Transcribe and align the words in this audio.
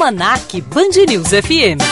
Almanac 0.00 0.60
Band 0.60 0.94
News 1.08 1.30
FM. 1.30 1.82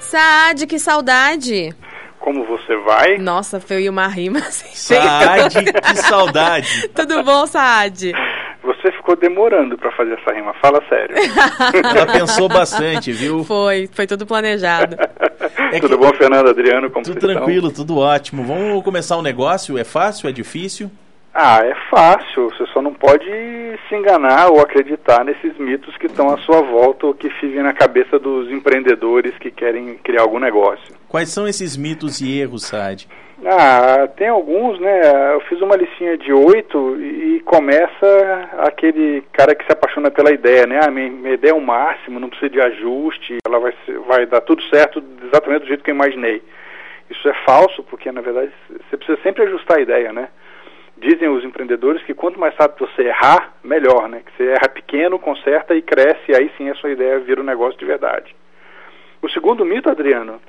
Saad, 0.00 0.66
que 0.66 0.78
saudade! 0.78 1.74
Como 2.18 2.46
você 2.46 2.74
vai? 2.78 3.18
Nossa, 3.18 3.60
foi 3.60 3.86
uma 3.90 4.06
rima 4.06 4.38
assim. 4.48 4.74
Saad, 4.74 5.64
que 5.64 5.96
saudade! 5.96 6.88
Tudo 6.96 7.22
bom, 7.22 7.46
Saad? 7.46 8.14
Você 8.62 8.90
ficou 8.92 9.16
demorando 9.16 9.76
para 9.76 9.92
fazer 9.92 10.18
essa 10.18 10.34
rima, 10.34 10.54
fala 10.62 10.82
sério. 10.88 11.14
Ela 11.84 12.06
pensou 12.06 12.48
bastante, 12.48 13.12
viu? 13.12 13.44
Foi, 13.44 13.86
foi 13.92 14.06
tudo 14.06 14.24
planejado. 14.24 14.96
É 15.70 15.78
tudo 15.78 15.98
que... 15.98 16.04
bom, 16.06 16.14
Fernando, 16.14 16.48
Adriano? 16.48 16.90
Como 16.90 17.04
tudo 17.04 17.20
tranquilo, 17.20 17.68
estão? 17.68 17.84
tudo 17.84 17.98
ótimo. 17.98 18.44
Vamos 18.44 18.82
começar 18.82 19.18
um 19.18 19.22
negócio? 19.22 19.76
É 19.76 19.84
fácil? 19.84 20.26
É 20.30 20.32
difícil? 20.32 20.90
Ah, 21.34 21.66
é 21.66 21.74
fácil. 21.90 22.48
Você 22.50 22.64
só 22.66 22.80
não 22.80 22.94
pode 22.94 23.28
se 23.88 23.94
enganar 23.94 24.50
ou 24.50 24.60
acreditar 24.60 25.24
nesses 25.24 25.58
mitos 25.58 25.96
que 25.96 26.06
estão 26.06 26.32
à 26.32 26.38
sua 26.38 26.60
volta 26.62 27.06
ou 27.06 27.14
que 27.14 27.28
vivem 27.40 27.62
na 27.62 27.72
cabeça 27.72 28.20
dos 28.20 28.48
empreendedores 28.52 29.36
que 29.38 29.50
querem 29.50 29.98
criar 29.98 30.22
algum 30.22 30.38
negócio. 30.38 30.94
Quais 31.08 31.30
são 31.30 31.48
esses 31.48 31.76
mitos 31.76 32.20
e 32.20 32.40
erros, 32.40 32.64
Sad? 32.64 33.08
Ah, 33.44 34.08
tem 34.16 34.28
alguns, 34.28 34.78
né? 34.78 35.34
Eu 35.34 35.40
fiz 35.42 35.60
uma 35.60 35.74
listinha 35.74 36.16
de 36.16 36.32
oito 36.32 36.96
e 37.00 37.40
começa 37.40 38.48
aquele 38.58 39.22
cara 39.32 39.56
que 39.56 39.66
se 39.66 39.72
apaixona 39.72 40.12
pela 40.12 40.32
ideia, 40.32 40.66
né? 40.66 40.80
Ah, 40.82 40.90
minha, 40.90 41.10
minha 41.10 41.34
ideia 41.34 41.50
é 41.50 41.54
o 41.54 41.60
máximo, 41.60 42.20
não 42.20 42.28
precisa 42.28 42.48
de 42.48 42.60
ajuste, 42.60 43.38
ela 43.44 43.58
vai, 43.58 43.74
vai 44.06 44.26
dar 44.26 44.40
tudo 44.40 44.62
certo 44.64 45.02
exatamente 45.26 45.62
do 45.62 45.66
jeito 45.66 45.82
que 45.82 45.90
eu 45.90 45.94
imaginei. 45.94 46.42
Isso 47.10 47.28
é 47.28 47.34
falso, 47.44 47.82
porque 47.82 48.10
na 48.12 48.20
verdade 48.20 48.52
você 48.88 48.96
precisa 48.96 49.18
sempre 49.22 49.42
ajustar 49.42 49.78
a 49.78 49.82
ideia, 49.82 50.12
né? 50.12 50.28
Dizem 51.04 51.28
os 51.28 51.44
empreendedores 51.44 52.02
que 52.04 52.14
quanto 52.14 52.40
mais 52.40 52.56
rápido 52.56 52.88
você 52.88 53.02
errar, 53.02 53.52
melhor, 53.62 54.08
né? 54.08 54.22
Que 54.24 54.32
você 54.38 54.52
erra 54.52 54.70
pequeno, 54.70 55.18
conserta 55.18 55.74
e 55.74 55.82
cresce, 55.82 56.32
e 56.32 56.34
aí 56.34 56.50
sim 56.56 56.70
a 56.70 56.74
sua 56.76 56.92
ideia 56.92 57.18
vira 57.18 57.42
um 57.42 57.44
negócio 57.44 57.78
de 57.78 57.84
verdade. 57.84 58.34
O 59.20 59.28
segundo 59.28 59.66
mito, 59.66 59.90
Adriano, 59.90 60.40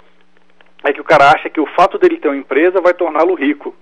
é 0.81 0.93
que 0.93 1.01
o 1.01 1.03
cara 1.03 1.29
acha 1.31 1.49
que 1.49 1.59
o 1.59 1.65
fato 1.65 1.97
dele 1.97 2.19
ter 2.19 2.29
uma 2.29 2.37
empresa 2.37 2.79
vai 2.79 2.93
torná-lo 2.93 3.33
rico. 3.33 3.75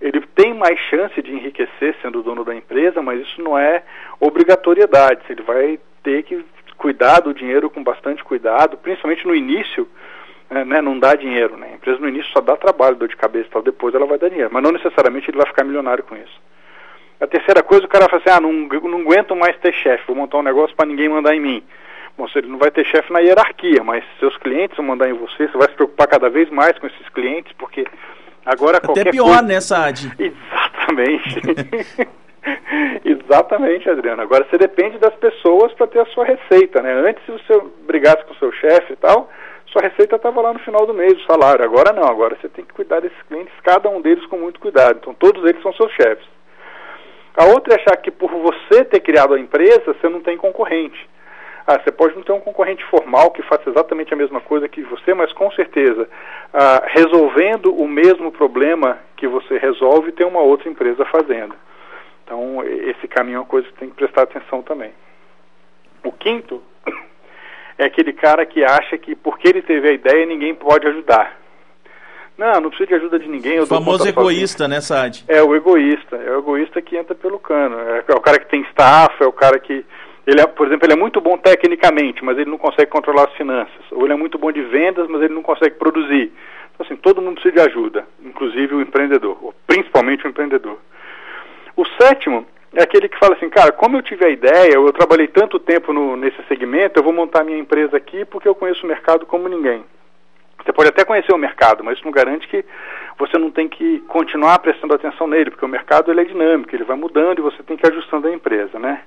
Ele 0.00 0.20
tem 0.34 0.52
mais 0.52 0.80
chance 0.80 1.22
de 1.22 1.30
enriquecer 1.32 1.94
sendo 2.02 2.24
dono 2.24 2.44
da 2.44 2.56
empresa, 2.56 3.00
mas 3.00 3.20
isso 3.20 3.40
não 3.40 3.56
é 3.56 3.84
obrigatoriedade. 4.18 5.22
Ele 5.30 5.42
vai 5.42 5.78
ter 6.02 6.24
que 6.24 6.44
cuidar 6.76 7.20
do 7.20 7.32
dinheiro 7.32 7.70
com 7.70 7.84
bastante 7.84 8.24
cuidado, 8.24 8.76
principalmente 8.78 9.24
no 9.28 9.34
início, 9.34 9.88
né, 10.50 10.64
né, 10.64 10.82
não 10.82 10.98
dá 10.98 11.14
dinheiro. 11.14 11.56
Né? 11.56 11.68
A 11.72 11.74
empresa 11.74 11.98
no 12.00 12.08
início 12.08 12.30
só 12.32 12.40
dá 12.40 12.56
trabalho, 12.56 12.96
dor 12.96 13.08
de 13.08 13.16
cabeça 13.16 13.46
e 13.46 13.50
tal, 13.50 13.62
depois 13.62 13.94
ela 13.94 14.06
vai 14.06 14.18
dar 14.18 14.28
dinheiro. 14.28 14.50
Mas 14.52 14.62
não 14.62 14.72
necessariamente 14.72 15.30
ele 15.30 15.38
vai 15.38 15.46
ficar 15.46 15.64
milionário 15.64 16.04
com 16.04 16.16
isso. 16.16 16.40
A 17.20 17.26
terceira 17.26 17.62
coisa, 17.62 17.84
o 17.84 17.88
cara 17.88 18.08
fala 18.08 18.22
assim, 18.24 18.36
ah, 18.36 18.40
não, 18.40 18.52
não 18.52 19.00
aguento 19.00 19.36
mais 19.36 19.56
ter 19.58 19.72
chefe, 19.74 20.04
vou 20.06 20.16
montar 20.16 20.38
um 20.38 20.42
negócio 20.42 20.74
para 20.74 20.86
ninguém 20.88 21.08
mandar 21.08 21.34
em 21.34 21.40
mim. 21.40 21.62
Bom, 22.16 22.26
ele 22.34 22.48
não 22.48 22.58
vai 22.58 22.70
ter 22.70 22.84
chefe 22.84 23.12
na 23.12 23.20
hierarquia, 23.20 23.84
mas 23.84 24.04
seus 24.18 24.36
clientes 24.38 24.76
vão 24.76 24.86
mandar 24.86 25.08
em 25.08 25.12
você, 25.12 25.46
você 25.46 25.56
vai 25.56 25.68
se 25.68 25.74
preocupar 25.74 26.06
cada 26.06 26.28
vez 26.28 26.50
mais 26.50 26.78
com 26.78 26.86
esses 26.86 27.08
clientes, 27.10 27.52
porque 27.58 27.86
agora 28.44 28.78
Até 28.78 28.86
qualquer 28.86 29.10
pior, 29.10 29.24
coisa... 29.26 29.42
né, 29.42 29.60
Saad? 29.60 30.12
Exatamente. 30.18 32.08
Exatamente, 33.04 33.88
Adriano. 33.88 34.22
Agora 34.22 34.46
você 34.48 34.58
depende 34.58 34.98
das 34.98 35.14
pessoas 35.14 35.72
para 35.74 35.86
ter 35.86 36.00
a 36.00 36.06
sua 36.06 36.24
receita, 36.24 36.82
né? 36.82 36.92
Antes, 36.92 37.24
se 37.24 37.32
você 37.32 37.62
brigasse 37.86 38.24
com 38.24 38.32
o 38.32 38.36
seu 38.36 38.52
chefe 38.52 38.94
e 38.94 38.96
tal, 38.96 39.29
sua 39.72 39.82
receita 39.82 40.16
estava 40.16 40.40
lá 40.40 40.52
no 40.52 40.58
final 40.60 40.84
do 40.86 40.94
mês, 40.94 41.12
o 41.12 41.26
salário. 41.26 41.64
Agora 41.64 41.92
não, 41.92 42.04
agora 42.04 42.36
você 42.40 42.48
tem 42.48 42.64
que 42.64 42.72
cuidar 42.72 43.00
desses 43.00 43.22
clientes, 43.22 43.54
cada 43.62 43.88
um 43.88 44.00
deles 44.00 44.24
com 44.26 44.36
muito 44.36 44.60
cuidado. 44.60 44.98
Então 45.00 45.14
todos 45.14 45.44
eles 45.44 45.62
são 45.62 45.72
seus 45.74 45.92
chefes. 45.92 46.26
A 47.36 47.44
outra 47.46 47.74
é 47.74 47.76
achar 47.76 47.96
que 47.96 48.10
por 48.10 48.30
você 48.30 48.84
ter 48.84 49.00
criado 49.00 49.34
a 49.34 49.40
empresa, 49.40 49.94
você 49.94 50.08
não 50.08 50.20
tem 50.20 50.36
concorrente. 50.36 51.08
Ah, 51.66 51.78
você 51.78 51.92
pode 51.92 52.16
não 52.16 52.22
ter 52.22 52.32
um 52.32 52.40
concorrente 52.40 52.84
formal 52.86 53.30
que 53.30 53.42
faça 53.42 53.70
exatamente 53.70 54.12
a 54.12 54.16
mesma 54.16 54.40
coisa 54.40 54.68
que 54.68 54.82
você, 54.82 55.14
mas 55.14 55.32
com 55.32 55.50
certeza, 55.52 56.08
ah, 56.52 56.82
resolvendo 56.86 57.72
o 57.72 57.86
mesmo 57.86 58.32
problema 58.32 58.98
que 59.16 59.28
você 59.28 59.56
resolve, 59.56 60.10
tem 60.10 60.26
uma 60.26 60.40
outra 60.40 60.68
empresa 60.68 61.04
fazendo. 61.04 61.54
Então, 62.24 62.64
esse 62.64 63.06
caminho 63.06 63.36
é 63.36 63.40
uma 63.40 63.46
coisa 63.46 63.68
que 63.68 63.74
tem 63.74 63.88
que 63.88 63.94
prestar 63.94 64.22
atenção 64.22 64.62
também. 64.62 64.92
O 66.02 66.10
quinto 66.10 66.60
é 67.80 67.86
aquele 67.86 68.12
cara 68.12 68.44
que 68.44 68.62
acha 68.62 68.98
que 68.98 69.14
porque 69.14 69.48
ele 69.48 69.62
teve 69.62 69.88
a 69.88 69.92
ideia 69.92 70.26
ninguém 70.26 70.54
pode 70.54 70.86
ajudar. 70.86 71.38
Não, 72.36 72.60
não 72.60 72.68
precisa 72.68 72.88
de 72.88 72.94
ajuda 72.94 73.18
de 73.18 73.28
ninguém. 73.28 73.58
o 73.58 73.66
famoso 73.66 74.06
egoísta, 74.06 74.68
né, 74.68 74.80
Sad? 74.80 75.24
É 75.26 75.42
o 75.42 75.54
egoísta. 75.54 76.16
É 76.16 76.30
o 76.32 76.40
egoísta 76.40 76.80
que 76.82 76.96
entra 76.96 77.14
pelo 77.14 77.38
cano. 77.38 77.78
É, 77.78 78.04
é 78.06 78.14
o 78.14 78.20
cara 78.20 78.38
que 78.38 78.50
tem 78.50 78.62
staff, 78.70 79.14
é 79.22 79.26
o 79.26 79.32
cara 79.32 79.58
que. 79.58 79.84
Ele 80.26 80.40
é, 80.40 80.46
por 80.46 80.66
exemplo, 80.66 80.86
ele 80.86 80.92
é 80.92 80.96
muito 80.96 81.20
bom 81.20 81.38
tecnicamente, 81.38 82.22
mas 82.22 82.38
ele 82.38 82.50
não 82.50 82.58
consegue 82.58 82.90
controlar 82.90 83.24
as 83.24 83.34
finanças. 83.34 83.82
Ou 83.90 84.04
ele 84.04 84.12
é 84.12 84.16
muito 84.16 84.38
bom 84.38 84.52
de 84.52 84.60
vendas, 84.62 85.08
mas 85.08 85.22
ele 85.22 85.34
não 85.34 85.42
consegue 85.42 85.76
produzir. 85.76 86.32
Então, 86.74 86.86
assim, 86.86 86.96
todo 86.96 87.22
mundo 87.22 87.40
precisa 87.40 87.62
de 87.62 87.70
ajuda, 87.70 88.06
inclusive 88.22 88.74
o 88.74 88.82
empreendedor, 88.82 89.54
principalmente 89.66 90.26
o 90.26 90.28
empreendedor. 90.28 90.78
O 91.76 91.84
sétimo 92.00 92.46
é 92.74 92.82
aquele 92.82 93.08
que 93.08 93.18
fala 93.18 93.34
assim, 93.34 93.48
cara, 93.48 93.72
como 93.72 93.96
eu 93.96 94.02
tive 94.02 94.24
a 94.24 94.28
ideia, 94.28 94.74
eu 94.74 94.92
trabalhei 94.92 95.26
tanto 95.26 95.58
tempo 95.58 95.92
no, 95.92 96.16
nesse 96.16 96.40
segmento, 96.44 96.98
eu 96.98 97.02
vou 97.02 97.12
montar 97.12 97.44
minha 97.44 97.58
empresa 97.58 97.96
aqui 97.96 98.24
porque 98.24 98.46
eu 98.46 98.54
conheço 98.54 98.84
o 98.84 98.88
mercado 98.88 99.26
como 99.26 99.48
ninguém. 99.48 99.84
Você 100.64 100.72
pode 100.72 100.90
até 100.90 101.04
conhecer 101.04 101.32
o 101.32 101.38
mercado, 101.38 101.82
mas 101.82 101.96
isso 101.96 102.04
não 102.04 102.12
garante 102.12 102.46
que 102.46 102.64
você 103.18 103.38
não 103.38 103.50
tem 103.50 103.68
que 103.68 104.00
continuar 104.00 104.58
prestando 104.58 104.94
atenção 104.94 105.26
nele, 105.26 105.50
porque 105.50 105.64
o 105.64 105.68
mercado 105.68 106.10
ele 106.10 106.20
é 106.20 106.24
dinâmico, 106.24 106.74
ele 106.74 106.84
vai 106.84 106.96
mudando 106.96 107.38
e 107.38 107.42
você 107.42 107.62
tem 107.62 107.76
que 107.76 107.86
ir 107.86 107.90
ajustando 107.90 108.28
a 108.28 108.32
empresa, 108.32 108.78
né? 108.78 109.02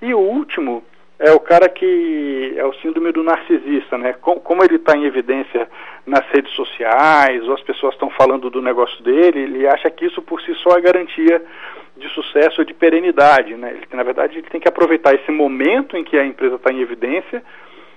E 0.00 0.14
o 0.14 0.18
último 0.18 0.84
é 1.18 1.32
o 1.32 1.40
cara 1.40 1.68
que 1.68 2.54
é 2.56 2.64
o 2.64 2.72
síndrome 2.74 3.10
do 3.10 3.24
narcisista, 3.24 3.98
né? 3.98 4.14
Como, 4.20 4.62
ele 4.64 4.76
está 4.76 4.96
em 4.96 5.04
evidência 5.04 5.68
nas 6.06 6.24
redes 6.28 6.52
sociais, 6.52 7.42
ou 7.48 7.54
as 7.54 7.62
pessoas 7.62 7.94
estão 7.94 8.08
falando 8.10 8.48
do 8.48 8.62
negócio 8.62 9.02
dele, 9.02 9.40
ele 9.40 9.66
acha 9.66 9.90
que 9.90 10.06
isso 10.06 10.22
por 10.22 10.40
si 10.40 10.54
só 10.56 10.78
é 10.78 10.80
garantia 10.80 11.42
de 11.96 12.08
sucesso 12.10 12.60
ou 12.60 12.64
de 12.64 12.72
perenidade, 12.72 13.56
né? 13.56 13.70
Ele, 13.72 13.86
na 13.92 14.04
verdade, 14.04 14.38
ele 14.38 14.48
tem 14.48 14.60
que 14.60 14.68
aproveitar 14.68 15.12
esse 15.14 15.30
momento 15.32 15.96
em 15.96 16.04
que 16.04 16.16
a 16.16 16.24
empresa 16.24 16.54
está 16.54 16.72
em 16.72 16.80
evidência 16.80 17.42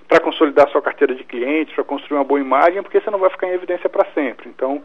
para 0.08 0.20
consolidar 0.20 0.68
sua 0.70 0.81
carteira 0.81 1.14
de 1.14 1.24
clientes, 1.24 1.76
para 1.76 1.84
construir 1.84 2.18
uma 2.18 2.26
boa 2.26 2.40
imagem, 2.40 2.81
porque 2.81 3.00
você 3.00 3.12
não 3.12 3.20
vai 3.20 3.30
ficar 3.30 3.48
em 3.48 3.54
evidência 3.54 3.88
para 3.88 4.06
sempre. 4.14 4.50
Então, 4.50 4.81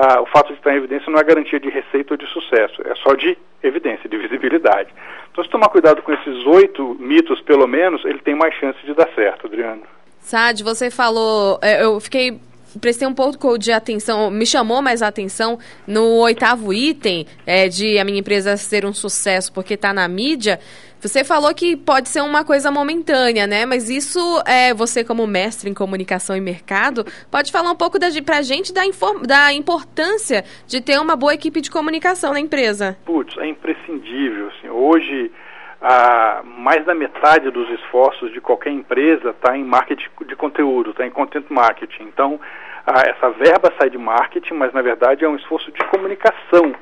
ah, 0.00 0.22
o 0.22 0.26
fato 0.26 0.48
de 0.48 0.54
estar 0.54 0.72
em 0.72 0.78
evidência 0.78 1.12
não 1.12 1.18
é 1.18 1.24
garantia 1.24 1.60
de 1.60 1.68
receita 1.68 2.14
ou 2.14 2.16
de 2.16 2.26
sucesso, 2.28 2.80
é 2.86 2.94
só 2.96 3.14
de 3.14 3.36
evidência, 3.62 4.08
de 4.08 4.16
visibilidade. 4.16 4.88
Então, 5.30 5.44
se 5.44 5.50
tomar 5.50 5.68
cuidado 5.68 6.00
com 6.00 6.10
esses 6.12 6.46
oito 6.46 6.96
mitos, 6.98 7.40
pelo 7.42 7.66
menos, 7.66 8.02
ele 8.06 8.18
tem 8.20 8.34
mais 8.34 8.54
chance 8.54 8.78
de 8.84 8.94
dar 8.94 9.08
certo, 9.14 9.46
Adriano. 9.46 9.82
Sad, 10.20 10.62
você 10.64 10.90
falou, 10.90 11.58
é, 11.60 11.84
eu 11.84 12.00
fiquei 12.00 12.40
prestei 12.80 13.06
um 13.06 13.14
pouco 13.14 13.58
de 13.58 13.72
atenção, 13.72 14.30
me 14.30 14.46
chamou 14.46 14.82
mais 14.82 15.02
a 15.02 15.08
atenção 15.08 15.58
no 15.86 16.18
oitavo 16.18 16.72
item 16.72 17.26
é, 17.46 17.68
de 17.68 17.98
a 17.98 18.04
minha 18.04 18.18
empresa 18.18 18.56
ser 18.56 18.84
um 18.84 18.92
sucesso 18.92 19.52
porque 19.52 19.74
está 19.74 19.92
na 19.92 20.06
mídia. 20.06 20.60
Você 21.00 21.24
falou 21.24 21.54
que 21.54 21.76
pode 21.76 22.10
ser 22.10 22.20
uma 22.20 22.44
coisa 22.44 22.70
momentânea, 22.70 23.46
né? 23.46 23.64
Mas 23.64 23.88
isso, 23.88 24.20
é, 24.46 24.74
você 24.74 25.02
como 25.02 25.26
mestre 25.26 25.70
em 25.70 25.74
comunicação 25.74 26.36
e 26.36 26.40
mercado, 26.40 27.06
pode 27.30 27.50
falar 27.50 27.70
um 27.70 27.76
pouco 27.76 27.98
da, 27.98 28.08
pra 28.22 28.42
gente 28.42 28.70
da, 28.72 28.82
da 29.26 29.52
importância 29.52 30.44
de 30.66 30.80
ter 30.82 31.00
uma 31.00 31.16
boa 31.16 31.32
equipe 31.32 31.62
de 31.62 31.70
comunicação 31.70 32.34
na 32.34 32.40
empresa. 32.40 32.98
Putz, 33.06 33.34
é 33.38 33.46
imprescindível. 33.46 34.48
Assim. 34.48 34.68
Hoje, 34.68 35.32
a, 35.80 36.42
mais 36.44 36.84
da 36.84 36.94
metade 36.94 37.50
dos 37.50 37.68
esforços 37.70 38.32
de 38.32 38.40
qualquer 38.40 38.70
empresa 38.70 39.30
está 39.30 39.56
em 39.56 39.64
marketing 39.64 40.08
de 40.26 40.36
conteúdo, 40.36 40.90
está 40.90 41.06
em 41.06 41.10
content 41.10 41.46
marketing. 41.48 42.04
Então, 42.04 42.40
a, 42.86 43.00
essa 43.08 43.30
verba 43.30 43.72
sai 43.78 43.90
de 43.90 43.98
marketing, 43.98 44.54
mas 44.54 44.72
na 44.72 44.82
verdade 44.82 45.24
é 45.24 45.28
um 45.28 45.36
esforço 45.36 45.70
de 45.72 45.84
comunicação 45.84 46.74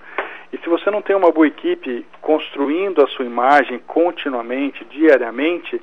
e 0.53 0.59
se 0.59 0.69
você 0.69 0.91
não 0.91 1.03
tem 1.03 1.15
uma 1.15 1.31
boa 1.31 1.47
equipe 1.47 2.07
construindo 2.23 3.03
a 3.03 3.07
sua 3.09 3.25
imagem 3.25 3.79
continuamente, 3.87 4.85
diariamente, 4.87 5.81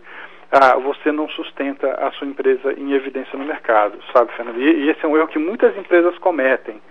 ah, 0.52 0.76
você 0.78 1.12
não 1.12 1.30
sustenta 1.30 1.92
a 1.92 2.12
sua 2.14 2.28
empresa 2.28 2.74
em 2.74 2.94
evidência 2.94 3.38
no 3.38 3.46
mercado, 3.46 3.98
sabe, 4.12 4.32
Fernando? 4.34 4.60
E, 4.60 4.86
e 4.86 4.90
esse 4.90 5.06
é 5.06 5.08
um 5.08 5.16
erro 5.16 5.28
que 5.28 5.38
muitas 5.38 5.78
empresas 5.78 6.18
cometem. 6.18 6.82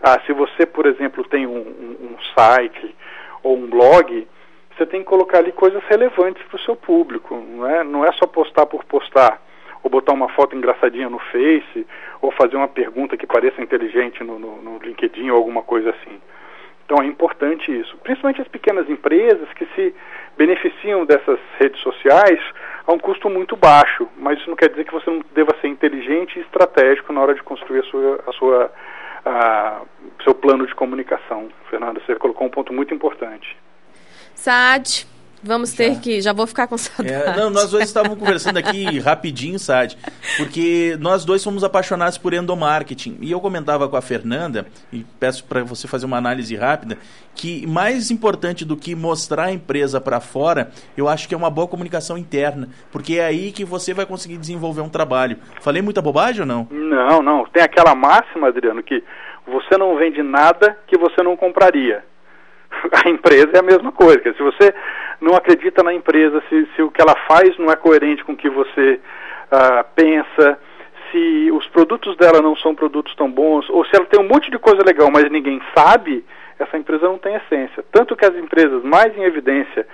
Ah, 0.00 0.20
se 0.24 0.32
você, 0.32 0.64
por 0.66 0.86
exemplo, 0.86 1.24
tem 1.24 1.46
um, 1.46 1.58
um, 1.58 1.96
um 2.12 2.16
site 2.36 2.94
ou 3.42 3.56
um 3.56 3.66
blog, 3.66 4.26
você 4.76 4.86
tem 4.86 5.00
que 5.00 5.06
colocar 5.06 5.38
ali 5.38 5.52
coisas 5.52 5.82
relevantes 5.84 6.42
para 6.46 6.56
o 6.56 6.60
seu 6.60 6.76
público, 6.76 7.34
não 7.34 7.66
é, 7.66 7.82
não 7.82 8.04
é 8.04 8.12
só 8.12 8.26
postar 8.26 8.66
por 8.66 8.84
postar, 8.84 9.40
ou 9.82 9.90
botar 9.90 10.12
uma 10.12 10.28
foto 10.28 10.54
engraçadinha 10.54 11.08
no 11.08 11.18
Face, 11.18 11.86
ou 12.20 12.30
fazer 12.30 12.56
uma 12.56 12.68
pergunta 12.68 13.16
que 13.16 13.26
pareça 13.26 13.62
inteligente 13.62 14.22
no, 14.22 14.38
no, 14.38 14.62
no 14.62 14.78
LinkedIn 14.78 15.30
ou 15.30 15.36
alguma 15.36 15.62
coisa 15.62 15.90
assim. 15.90 16.20
Então 16.84 17.02
é 17.02 17.06
importante 17.06 17.76
isso, 17.76 17.96
principalmente 17.98 18.40
as 18.40 18.48
pequenas 18.48 18.88
empresas 18.88 19.48
que 19.54 19.66
se 19.74 19.94
beneficiam 20.36 21.04
dessas 21.04 21.38
redes 21.58 21.80
sociais 21.80 22.38
a 22.86 22.92
um 22.92 22.98
custo 22.98 23.28
muito 23.28 23.56
baixo, 23.56 24.06
mas 24.16 24.38
isso 24.38 24.48
não 24.48 24.56
quer 24.56 24.68
dizer 24.68 24.84
que 24.84 24.92
você 24.92 25.10
não 25.10 25.20
deva 25.34 25.50
ser 25.60 25.66
inteligente 25.66 26.38
e 26.38 26.42
estratégico 26.42 27.12
na 27.12 27.20
hora 27.20 27.34
de 27.34 27.42
construir 27.42 27.80
a 27.80 27.84
sua, 27.84 28.20
a 28.26 28.32
sua 28.32 28.70
seu 30.22 30.34
plano 30.34 30.64
de 30.66 30.74
comunicação. 30.74 31.48
Fernando, 31.68 32.00
você 32.00 32.14
colocou 32.14 32.46
um 32.46 32.50
ponto 32.50 32.72
muito 32.72 32.94
importante. 32.94 33.56
Saad, 34.36 35.06
Vamos 35.46 35.72
ter 35.72 36.00
que. 36.00 36.20
Já 36.20 36.32
vou 36.32 36.46
ficar 36.46 36.66
com 36.66 36.76
saudade. 36.76 37.14
É, 37.14 37.36
não, 37.36 37.50
nós 37.50 37.70
dois 37.70 37.84
estávamos 37.84 38.18
conversando 38.18 38.58
aqui 38.58 38.98
rapidinho, 38.98 39.58
Sad, 39.58 39.96
porque 40.36 40.96
nós 40.98 41.24
dois 41.24 41.40
somos 41.40 41.62
apaixonados 41.62 42.18
por 42.18 42.32
endomarketing. 42.34 43.18
E 43.20 43.30
eu 43.30 43.40
comentava 43.40 43.88
com 43.88 43.96
a 43.96 44.02
Fernanda, 44.02 44.66
e 44.92 45.04
peço 45.20 45.44
para 45.44 45.62
você 45.62 45.86
fazer 45.86 46.04
uma 46.06 46.16
análise 46.16 46.56
rápida, 46.56 46.98
que 47.34 47.66
mais 47.66 48.10
importante 48.10 48.64
do 48.64 48.76
que 48.76 48.94
mostrar 48.94 49.44
a 49.44 49.52
empresa 49.52 50.00
para 50.00 50.20
fora, 50.20 50.70
eu 50.96 51.08
acho 51.08 51.28
que 51.28 51.34
é 51.34 51.38
uma 51.38 51.50
boa 51.50 51.68
comunicação 51.68 52.18
interna, 52.18 52.68
porque 52.90 53.18
é 53.18 53.26
aí 53.26 53.52
que 53.52 53.64
você 53.64 53.94
vai 53.94 54.04
conseguir 54.04 54.38
desenvolver 54.38 54.80
um 54.80 54.88
trabalho. 54.88 55.36
Falei 55.60 55.80
muita 55.80 56.02
bobagem 56.02 56.40
ou 56.40 56.46
não? 56.46 56.66
Não, 56.70 57.22
não. 57.22 57.44
Tem 57.44 57.62
aquela 57.62 57.94
máxima, 57.94 58.48
Adriano, 58.48 58.82
que 58.82 59.04
você 59.46 59.78
não 59.78 59.96
vende 59.96 60.22
nada 60.22 60.76
que 60.88 60.98
você 60.98 61.22
não 61.22 61.36
compraria. 61.36 62.02
A 63.04 63.08
empresa 63.08 63.50
é 63.54 63.58
a 63.58 63.62
mesma 63.62 63.92
coisa. 63.92 64.22
Se 64.22 64.42
você 64.42 64.74
não 65.20 65.34
acredita 65.34 65.82
na 65.82 65.92
empresa, 65.92 66.42
se, 66.48 66.68
se 66.74 66.82
o 66.82 66.90
que 66.90 67.00
ela 67.00 67.14
faz 67.26 67.56
não 67.58 67.70
é 67.70 67.76
coerente 67.76 68.24
com 68.24 68.32
o 68.32 68.36
que 68.36 68.48
você 68.48 69.00
uh, 69.50 69.84
pensa, 69.94 70.58
se 71.10 71.50
os 71.52 71.66
produtos 71.68 72.16
dela 72.16 72.40
não 72.40 72.56
são 72.56 72.74
produtos 72.74 73.14
tão 73.14 73.30
bons, 73.30 73.68
ou 73.70 73.84
se 73.84 73.96
ela 73.96 74.06
tem 74.06 74.20
um 74.20 74.28
monte 74.28 74.50
de 74.50 74.58
coisa 74.58 74.82
legal, 74.84 75.10
mas 75.10 75.30
ninguém 75.30 75.60
sabe, 75.76 76.24
essa 76.58 76.76
empresa 76.76 77.06
não 77.06 77.18
tem 77.18 77.34
essência. 77.34 77.84
Tanto 77.92 78.16
que 78.16 78.24
as 78.24 78.34
empresas 78.34 78.82
mais 78.82 79.16
em 79.16 79.22
evidência 79.22 79.86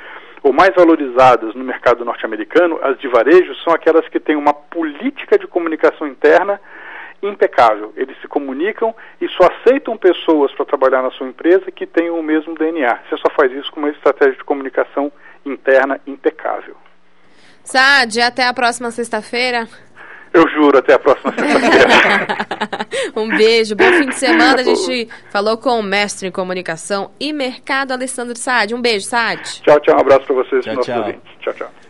ou 0.42 0.52
mais 0.52 0.74
valorizadas 0.74 1.54
no 1.54 1.62
mercado 1.62 2.04
norte-americano, 2.04 2.78
as 2.82 2.98
de 2.98 3.06
varejo, 3.06 3.54
são 3.62 3.72
aquelas 3.72 4.08
que 4.08 4.18
têm 4.18 4.34
uma 4.34 4.52
política 4.52 5.38
de 5.38 5.46
comunicação 5.46 6.06
interna 6.06 6.60
impecável. 7.22 7.92
Eles 7.96 8.20
se 8.20 8.28
comunicam 8.28 8.94
e 9.20 9.28
só 9.28 9.44
aceitam 9.46 9.96
pessoas 9.96 10.52
para 10.52 10.66
trabalhar 10.66 11.02
na 11.02 11.10
sua 11.12 11.28
empresa 11.28 11.70
que 11.70 11.86
tenham 11.86 12.18
o 12.18 12.22
mesmo 12.22 12.54
DNA. 12.54 13.00
Você 13.08 13.16
só 13.18 13.30
faz 13.34 13.52
isso 13.52 13.70
com 13.72 13.80
uma 13.80 13.90
estratégia 13.90 14.34
de 14.34 14.44
comunicação 14.44 15.12
interna 15.46 16.00
impecável. 16.06 16.76
Sad, 17.64 18.20
até 18.20 18.46
a 18.46 18.52
próxima 18.52 18.90
sexta-feira. 18.90 19.68
Eu 20.32 20.48
juro, 20.48 20.78
até 20.78 20.94
a 20.94 20.98
próxima 20.98 21.32
sexta-feira. 21.32 22.26
um 23.14 23.28
beijo, 23.28 23.76
bom 23.76 23.92
fim 23.92 24.08
de 24.08 24.16
semana. 24.16 24.60
A 24.60 24.64
gente 24.64 25.08
falou 25.30 25.58
com 25.58 25.78
o 25.78 25.82
mestre 25.82 26.26
em 26.26 26.32
comunicação 26.32 27.12
e 27.20 27.32
mercado, 27.32 27.92
Alessandro 27.92 28.36
Sad. 28.36 28.74
Um 28.74 28.80
beijo, 28.80 29.06
Sad. 29.06 29.62
Tchau, 29.62 29.78
tchau. 29.80 29.96
Um 29.96 30.00
abraço 30.00 30.26
para 30.26 30.34
vocês, 30.36 30.64
tchau, 30.64 30.74
nossos 30.74 30.92
tchau. 30.92 31.00
ouvintes. 31.00 31.30
Tchau, 31.40 31.54
tchau. 31.54 31.81